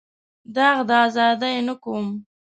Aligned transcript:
داغ 0.55 0.77
د 0.89 0.91
ازادۍ 1.05 1.55
نه 1.67 1.75
کوم. 1.83 2.07